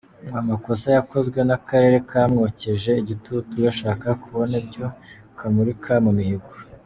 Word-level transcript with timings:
Ngo 0.25 0.35
amakosa 0.43 0.87
yakozwe 0.97 1.39
n’Akarere 1.47 1.97
kamwokeje 2.09 2.91
igitutu 3.01 3.51
gashaka 3.65 4.07
kubona 4.21 4.53
ibyo 4.61 4.85
kamurika 5.37 5.93
mu 6.07 6.13
mihigo. 6.19 6.53